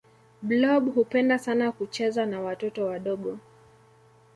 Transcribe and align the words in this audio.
blob 0.41 0.93
hupenda 0.95 1.39
sana 1.39 1.71
kucheza 1.71 2.25
na 2.25 2.41
watoto 2.41 2.85
wadogo 2.85 3.37